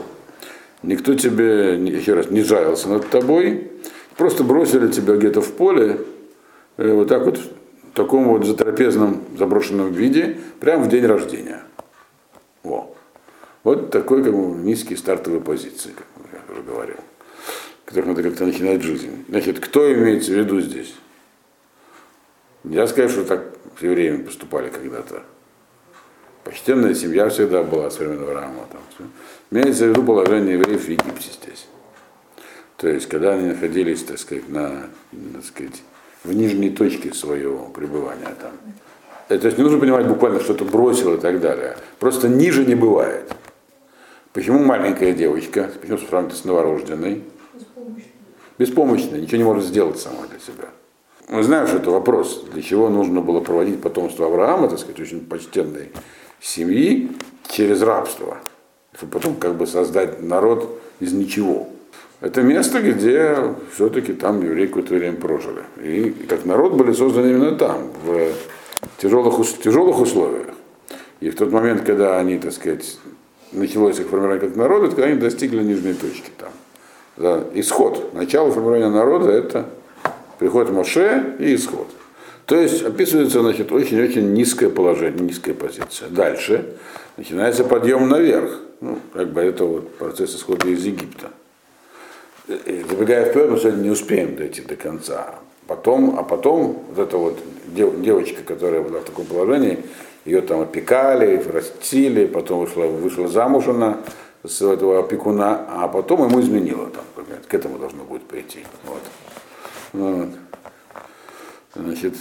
[0.84, 3.72] Никто тебе, еще раз, не жалился над тобой.
[4.16, 6.02] Просто бросили тебя где-то в поле,
[6.76, 11.64] э, вот так вот, в таком вот затрапезном заброшенном виде, прямо в день рождения.
[12.64, 12.94] Во.
[13.64, 16.98] Вот такой как бы, низкий стартовой позиции, как я уже говорил,
[17.86, 19.26] которых надо как-то начинать жизнь.
[19.30, 20.94] Значит, кто имеется в виду здесь?
[22.66, 25.24] Я скажу, что так все время поступали когда-то.
[26.48, 28.68] Почтенная семья всегда была с времен Авраама.
[28.72, 29.12] Там.
[29.52, 31.68] Имеется в виду положение евреев в Египте здесь.
[32.78, 34.88] То есть, когда они находились, так сказать, на,
[35.34, 35.84] так сказать,
[36.24, 38.52] в нижней точке своего пребывания там.
[39.28, 41.76] То есть не нужно понимать буквально, что-то бросил и так далее.
[42.00, 43.30] Просто ниже не бывает.
[44.32, 47.24] Почему маленькая девочка, почему сравнивать с новорожденной?
[48.58, 50.70] Беспомощная, ничего не может сделать сама для себя.
[51.28, 55.26] Мы знаем, что это вопрос, для чего нужно было проводить потомство Авраама, так сказать, очень
[55.26, 55.90] почтенной
[56.42, 57.12] семьи,
[57.50, 58.38] через рабство.
[58.96, 61.70] Чтобы потом как бы создать народ из ничего.
[62.20, 63.38] Это место, где
[63.74, 65.62] все-таки там евреи какое-то время прожили.
[65.84, 68.32] И как народ были созданы именно там, в
[68.98, 70.48] тяжелых, тяжелых условиях.
[71.20, 72.98] И в тот момент, когда они, так сказать,
[73.52, 76.50] началось их формирование как народа, это когда они достигли нижней точки там.
[77.18, 78.14] Да, исход.
[78.14, 79.70] Начало формирования народа это
[80.40, 81.88] приход Моше и исход.
[82.48, 86.08] То есть описывается значит, очень-очень низкое положение, низкая позиция.
[86.08, 86.78] Дальше
[87.18, 88.62] начинается подъем наверх.
[88.80, 91.32] Ну, как бы это вот процесс исхода из Египта.
[92.48, 95.36] Забегая вперед, мы сегодня не успеем дойти до конца.
[95.68, 99.84] Потом, а потом вот эта вот дев- девочка, которая была в таком положении,
[100.24, 103.98] ее там опекали, растили, потом вышла, вышла замуж она
[104.46, 108.60] с этого опекуна, а потом ему изменила там, к этому должно будет прийти.
[108.86, 109.02] Вот.
[109.92, 110.30] Вот.
[111.76, 112.14] Значит,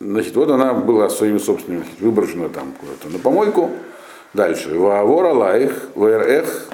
[0.00, 3.70] значит, вот она была своими собственными, выброшена там куда-то на помойку.
[4.32, 4.74] Дальше.
[4.78, 6.68] Ваавора лаих, ваэрех,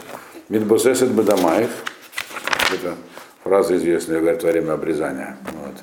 [0.49, 1.71] мидбосесет бедамаих.
[2.73, 2.95] Это
[3.43, 5.37] фраза известная, говорит, во время обрезания.
[5.53, 5.75] Вот.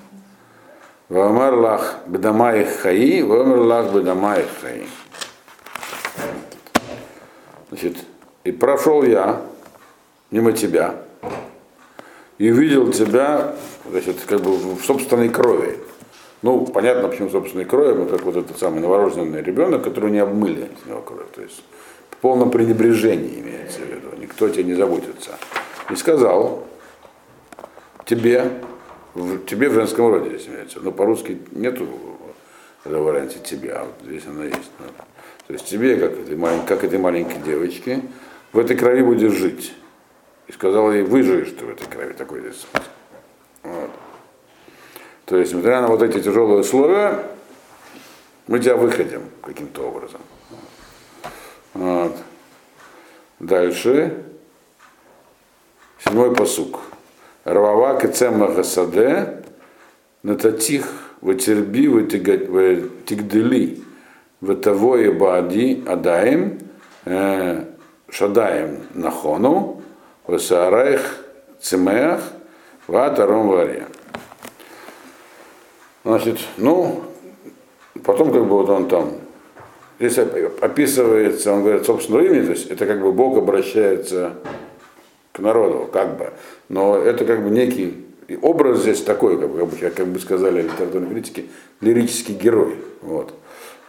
[1.09, 4.87] Ваамар лах бедамаих хаи, ваамар лах бедамаих хаи.
[7.69, 7.97] Значит,
[8.43, 9.41] и прошел я
[10.29, 10.95] мимо тебя,
[12.37, 13.55] и увидел тебя,
[13.89, 15.79] значит, как бы в собственной крови.
[16.43, 20.19] Ну, понятно, почему в собственной крови, ну, как вот этот самый новорожденный ребенок, который не
[20.19, 21.31] обмыли с него кровь.
[21.33, 21.63] То есть
[22.11, 24.09] в полном пренебрежении имеется в виду.
[24.19, 25.37] Никто тебе не заботится.
[25.89, 26.65] И сказал,
[28.05, 28.51] тебе,
[29.13, 30.81] в, тебе в женском роде здесь имеется.
[30.81, 31.87] Но по-русски нету
[32.83, 34.71] этого варианте тебе, а вот здесь она есть.
[34.79, 34.85] Ну,
[35.47, 38.01] То есть тебе, как этой, малень- как этой маленькой девочке,
[38.51, 39.73] в этой крови будешь жить.
[40.47, 42.67] И сказал ей, выживешь ты в этой крови, такой здесь.
[43.63, 43.89] Вот.
[45.25, 47.23] То есть, несмотря на вот эти тяжелые условия,
[48.45, 50.19] Мы тебя выходим каким-то образом.
[51.73, 52.13] Вот.
[53.39, 54.21] Дальше.
[56.03, 56.81] Седьмой посук.
[57.45, 59.43] Равава кецема гасаде
[60.23, 60.87] нататих
[61.21, 63.81] ватерби ватигдели
[64.41, 66.59] ватавое баади адаем
[67.05, 67.63] э,
[68.09, 69.81] шадаем нахону
[70.27, 71.17] васаараих
[71.61, 72.21] цемеах
[72.87, 73.87] ватаром варе.
[76.03, 77.01] Значит, ну,
[78.03, 79.13] потом как бы вот он там,
[79.99, 84.33] здесь описывается, он говорит собственное имя, то есть это как бы Бог обращается
[85.31, 86.31] к народу, как бы.
[86.69, 88.05] Но это как бы некий
[88.41, 91.49] образ здесь такой, как бы, как бы сказали литературные критики,
[91.81, 92.75] лирический герой.
[93.01, 93.33] Вот.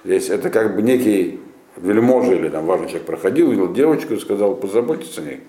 [0.04, 1.40] Здесь это как бы некий
[1.76, 5.40] вельможа или там важный человек проходил, видел девочку и сказал, позаботиться о ней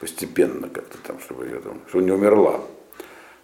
[0.00, 2.60] постепенно как-то там, чтобы ее там, чтобы не умерла.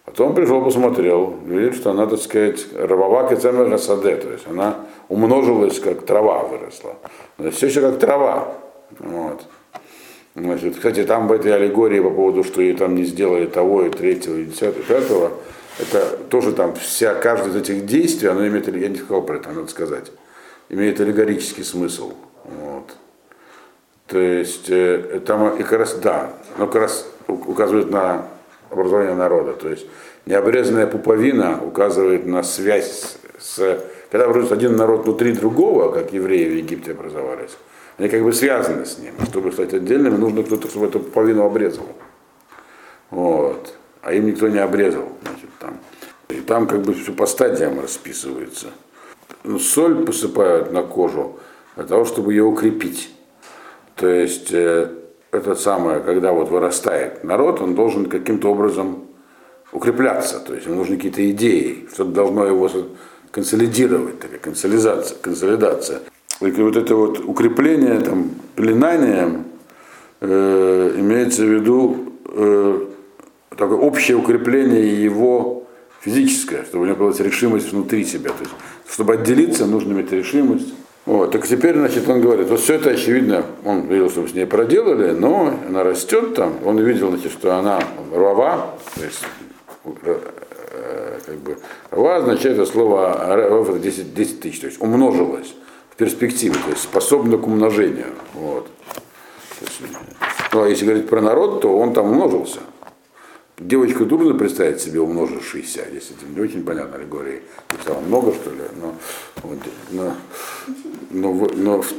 [0.05, 4.75] Потом пришел, посмотрел, видит, что она, так сказать, рабовак и саде, то есть она
[5.07, 6.97] умножилась, как трава выросла.
[7.51, 8.53] Все еще как трава.
[8.99, 9.45] Вот.
[10.35, 13.89] Значит, кстати, там в этой аллегории по поводу, что ей там не сделали того, и
[13.89, 15.31] третьего, и десятого, и пятого,
[15.79, 19.51] это тоже там вся, каждое из этих действий, оно имеет, я не сказал про это,
[19.51, 20.11] надо сказать,
[20.69, 22.13] имеет аллегорический смысл.
[22.43, 22.89] Вот.
[24.07, 28.27] То есть э, там и как раз, да, но как раз указывает на
[28.73, 29.53] образование народа.
[29.53, 29.85] То есть
[30.25, 33.79] необрезанная пуповина указывает на связь с...
[34.11, 37.57] Когда образуется один народ внутри другого, как евреи в Египте образовались,
[37.97, 39.13] они как бы связаны с ним.
[39.29, 41.87] Чтобы стать отдельными, нужно кто-то, чтобы эту пуповину обрезал.
[43.09, 43.73] Вот.
[44.01, 45.07] А им никто не обрезал.
[45.21, 45.79] Значит, там.
[46.29, 48.67] И там как бы все по стадиям расписывается.
[49.43, 51.39] Ну, соль посыпают на кожу
[51.75, 53.09] для того, чтобы ее укрепить.
[53.95, 54.89] То есть э,
[55.33, 59.05] это самое, когда вот вырастает народ, он должен каким-то образом
[59.71, 62.69] укрепляться, то есть ему нужны какие-то идеи, что-то должно его
[63.31, 66.01] консолидировать, такая консолидация, консолидация.
[66.39, 69.45] И вот это вот укрепление, там, пеленанием
[70.21, 72.85] э, имеется в виду э,
[73.49, 75.67] такое общее укрепление его
[76.01, 78.29] физическое, чтобы у него была решимость внутри себя.
[78.31, 78.53] То есть,
[78.87, 80.73] чтобы отделиться, нужно иметь решимость.
[81.05, 84.45] Вот, так теперь, значит, он говорит, вот все это очевидно, он видел, что с ней
[84.45, 87.81] проделали, но она растет там, он увидел, значит, что она
[88.13, 89.25] рава, то есть,
[90.05, 91.57] э, как бы,
[91.91, 95.53] рава означает это слово 10, 10 тысяч, то есть умножилась
[95.91, 98.13] в перспективе, то есть способна к умножению.
[98.33, 98.67] Вот.
[100.51, 102.59] Ну, а если говорить про народ, то он там умножился.
[103.57, 107.43] Девочку трудно представить себе умножившийся, если это не очень понятно аллегории.
[107.81, 108.95] Стало много, что ли, но,
[109.43, 109.59] вот,
[109.91, 110.13] но,
[111.11, 111.93] но, но в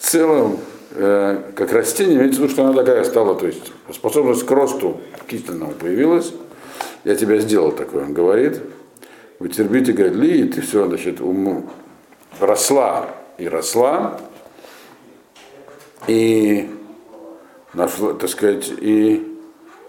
[0.00, 0.58] целом,
[0.90, 5.00] э, как растение, имеется в виду, что она такая стала, то есть способность к росту
[5.26, 6.32] кительному появилась.
[7.04, 8.60] Я тебя сделал такой, он говорит.
[9.38, 11.70] Вы терпите, говорит, ли, и ты все, значит, ум,
[12.40, 14.20] росла и росла.
[16.06, 16.68] И
[17.74, 19.36] нашла, так сказать, и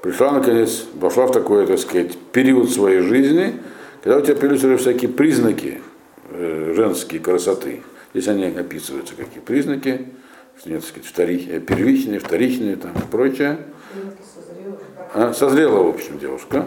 [0.02, 3.60] пришла наконец, вошла в такой, так сказать, период своей жизни,
[4.04, 5.82] когда у тебя появились уже всякие признаки
[6.30, 7.82] э, женские красоты.
[8.14, 10.08] Здесь они описываются, какие признаки,
[10.65, 13.60] нет, сказать, вторич, э, первичные, вторичные там, и прочее.
[15.13, 16.65] А, созрела, в общем, девушка.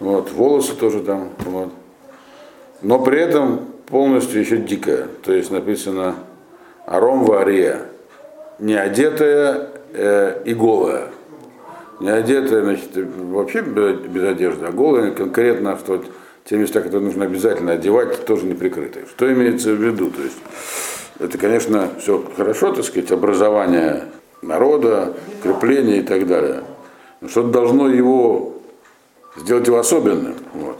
[0.00, 1.30] Вот, волосы тоже там.
[1.40, 1.72] Вот.
[2.82, 5.08] Но при этом полностью еще дикая.
[5.24, 6.16] То есть написано
[6.86, 7.86] Аром Вария.
[8.58, 11.10] Не одетая э, и голая
[12.00, 16.04] не одетая, значит, вообще без одежды, а голая конкретно, что
[16.44, 19.06] те места, которые нужно обязательно одевать, тоже не прикрытые.
[19.06, 20.10] Что имеется в виду?
[20.10, 20.38] То есть
[21.18, 24.04] это, конечно, все хорошо, так сказать, образование
[24.42, 26.62] народа, крепление и так далее.
[27.20, 28.54] Но что-то должно его
[29.36, 30.34] сделать его особенным.
[30.54, 30.78] Вот.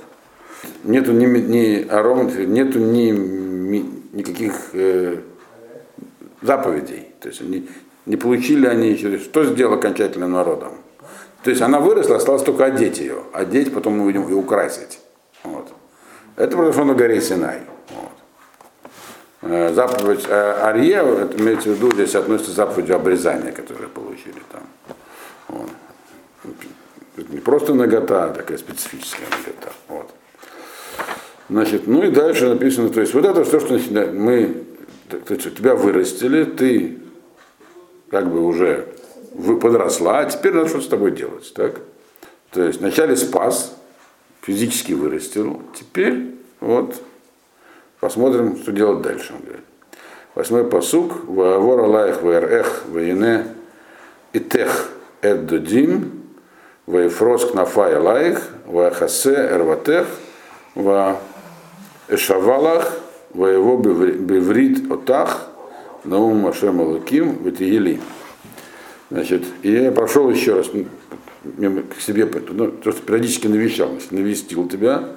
[0.84, 5.18] Нету ни, ни аром, нету ни, ни никаких э,
[6.42, 7.08] заповедей.
[7.20, 7.68] То есть они,
[8.06, 8.96] не получили они.
[8.96, 10.72] Что сделал окончательным народом?
[11.42, 13.22] То есть она выросла, осталось только одеть ее.
[13.32, 15.00] Одеть, потом мы будем и украсить.
[15.44, 15.68] Вот.
[16.36, 17.60] Это произошло на горе Синай.
[19.50, 24.42] Э, заповедь э, Арье, это имеется в виду, здесь относится к заповедью обрезания, которую получили
[24.52, 24.62] там.
[25.48, 25.70] Вот.
[27.30, 29.72] Не просто нагота, а такая специфическая нагота.
[29.88, 30.10] Вот.
[31.48, 33.80] Значит, ну и дальше написано, то есть вот это все, что
[34.12, 34.64] мы,
[35.08, 36.98] то есть, тебя вырастили, ты
[38.10, 38.86] как бы уже
[39.62, 41.54] подросла, а теперь надо что с тобой делать.
[41.54, 41.80] Так?
[42.50, 43.74] То есть вначале спас,
[44.42, 47.00] физически вырастил, теперь вот
[48.00, 49.32] посмотрим, что делать дальше.
[49.34, 49.64] Он говорит.
[50.34, 53.46] Восьмой посук, Ваавор Алаих Ваэрех Ваине
[54.32, 54.90] Итех
[55.20, 56.22] Эддодим,
[56.86, 60.06] Ваефрос Кнафай Алаих, Ваахасе Эрватех,
[60.74, 61.18] Ва
[62.08, 62.92] Эшавалах
[63.30, 65.48] воево беврит отах,
[66.04, 68.00] наум Машем Алаким, Ветиели.
[69.10, 70.68] Значит, и я прошел еще раз
[71.42, 75.08] мимо, к себе, ну, просто периодически навещал, навестил тебя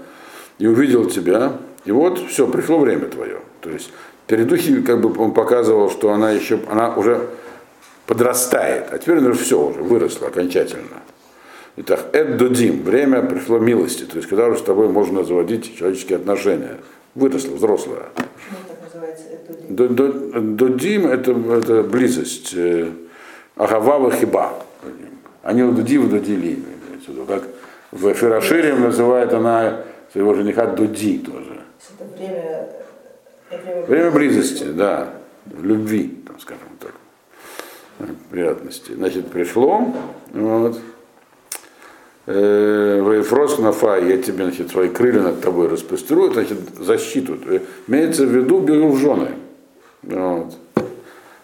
[0.57, 3.39] и увидел тебя, и вот все, пришло время твое.
[3.61, 3.91] То есть
[4.27, 7.27] перед духи как бы он показывал, что она еще, она уже
[8.05, 11.01] подрастает, а теперь она все уже выросла окончательно.
[11.77, 16.17] Итак, Эд Додим, время пришло милости, то есть когда уже с тобой можно заводить человеческие
[16.17, 16.77] отношения.
[17.15, 18.05] Выросла, взрослая.
[19.69, 22.53] Додим это, это близость.
[22.55, 22.89] э,
[23.55, 24.53] Агавава хиба.
[25.43, 26.59] Они у Дуди удодили.
[27.27, 27.43] Как
[27.91, 31.50] в Фирашире называет она своего жениха Дуди тоже.
[32.21, 32.33] Есть
[33.49, 35.13] это время, время, Время близости, да,
[35.61, 36.93] любви, там, скажем так,
[38.29, 38.93] приятности.
[38.93, 39.93] Значит, пришло,
[40.33, 40.79] вот,
[42.27, 47.37] Э, Вейфрос нафа, я тебе, значит, свои крылья над тобой распростеру, значит, защиту.
[47.47, 49.29] Э, Имеется в виду беру в жены.
[50.03, 50.53] Вот.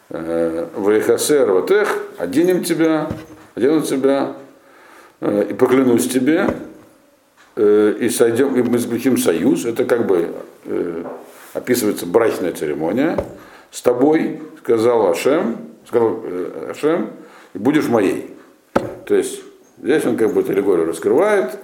[0.10, 3.10] Э, Вейхасер вот их, оденем тебя,
[3.56, 4.34] одену тебя,
[5.22, 6.48] э, и поклянусь тебе,
[7.56, 9.66] э, и сойдем, и мы заключим союз.
[9.66, 10.30] Это как бы
[10.68, 11.04] э,
[11.54, 13.18] описывается брачная церемония.
[13.72, 15.58] С тобой, сказал Ашем,
[15.88, 17.12] сказал э, Ашем,
[17.54, 18.36] будешь моей.
[19.06, 19.42] То есть
[19.82, 21.58] здесь он как бы эту аллегорию раскрывает,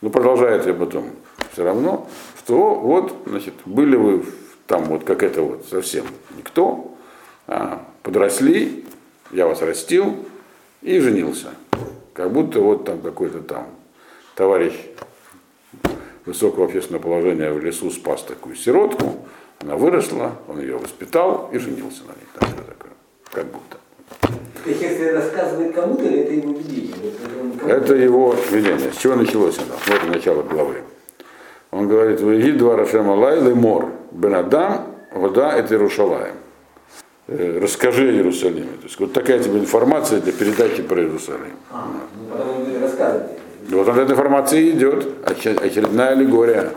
[0.00, 1.10] но продолжает ее потом
[1.52, 4.24] все равно, что вот, значит, были вы
[4.66, 6.94] там вот как это вот совсем никто,
[7.46, 8.84] а, подросли,
[9.30, 10.24] я вас растил
[10.82, 11.48] и женился.
[12.12, 13.66] Как будто вот там какой-то там
[14.34, 14.74] товарищ
[16.26, 19.14] высокого общественного положения в лесу спас такую сиротку,
[19.60, 22.26] она выросла, он ее воспитал и женился на ней.
[22.34, 22.92] Что такое,
[23.32, 23.78] как будто.
[24.66, 27.12] Если рассказывает кому-то, или это его видение?
[27.66, 28.92] Это его видение.
[28.92, 29.74] С чего началось оно?
[29.86, 30.82] Вот начало главы.
[31.70, 36.36] Он говорит, «Веги два Рашема Лай лемор, бенадам, вода это Иерушалаем».
[37.26, 38.76] Э, Расскажи о Иерусалиме.
[38.76, 41.56] То есть вот такая тебе информация для передачи про Иерусалим.
[41.70, 43.33] А, ну потом он говорит, рассказывайте.
[43.70, 46.70] Вот от этой информации идет оче- очередная аллегория.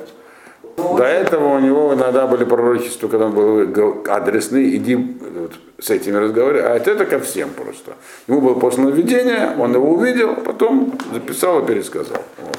[0.78, 6.16] До этого у него иногда были пророчества, когда он был адресный, иди вот, с этими
[6.18, 7.94] разговаривай, а это ко всем просто.
[8.28, 12.22] Ему было послано видение, он его увидел, потом записал и пересказал.
[12.38, 12.58] Вот.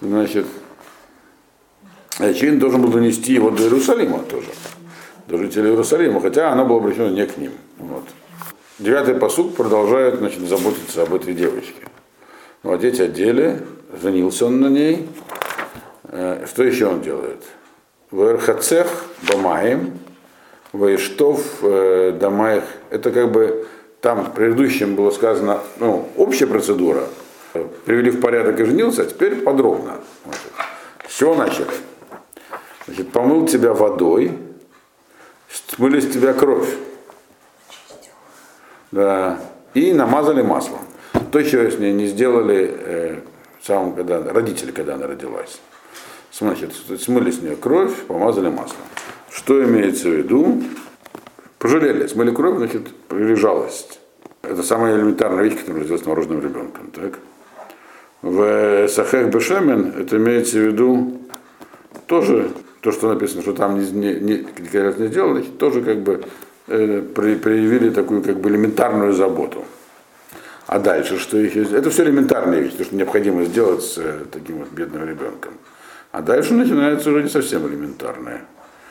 [0.00, 0.46] Значит,
[2.34, 4.48] Чин должен был донести его до Иерусалима тоже,
[5.26, 7.52] до жителей Иерусалима, хотя оно было обращено не к ним.
[7.78, 8.04] Вот.
[8.78, 11.88] Девятый посуд продолжает значит, заботиться об этой девочке.
[12.68, 13.62] Ну, одеть одели,
[14.02, 15.08] женился он на ней.
[16.04, 17.42] Э, Что еще он делает?
[18.10, 19.98] Верхацех Бамаем,
[20.74, 22.64] Ваиштов э, Дамаих.
[22.90, 23.66] Это как бы
[24.02, 27.04] там в предыдущем было сказано, ну, общая процедура.
[27.86, 29.94] Привели в порядок и женился, а теперь подробно.
[31.08, 31.68] С чего начали?
[32.84, 34.36] Значит, помыл тебя водой,
[35.68, 36.68] смыли с тебя кровь.
[38.90, 39.40] Да.
[39.72, 40.87] И намазали маслом.
[41.30, 43.16] То, чего с ней не сделали э,
[43.62, 45.60] сам, когда, родители, когда она родилась.
[46.32, 48.82] Значит, смыли с нее кровь, помазали маслом.
[49.30, 50.62] Что имеется в виду?
[51.58, 53.36] Пожалели, смыли кровь, значит, привели.
[54.42, 56.90] Это самая элементарная вещь, которая сделать с новорожденным ребенком.
[56.92, 57.18] Так?
[58.22, 61.20] В Сахех Бешемен это имеется в виду
[62.06, 62.50] тоже
[62.80, 64.46] то, что написано, что там не, не, не,
[64.98, 66.24] не сделали, тоже как бы
[66.68, 69.64] э, при- проявили такую как бы элементарную заботу.
[70.68, 71.72] А дальше что есть?
[71.72, 75.54] Это все элементарные вещи, то, что необходимо сделать с э, таким вот бедным ребенком.
[76.12, 78.42] А дальше начинается уже не совсем элементарное.